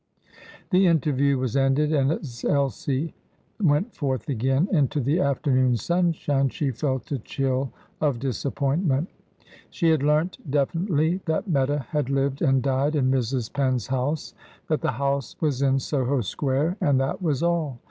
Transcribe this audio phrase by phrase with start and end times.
[0.71, 3.13] The interview was ended; and as Elsie
[3.59, 9.09] went forth again into the afternoon sunshine she felt a chill of disappointment.
[9.69, 13.53] She had learnt definitely that Meta had lived and died in Mrs.
[13.53, 14.33] Penn's house,
[14.69, 17.77] that the house was in Soho Square, and that was all.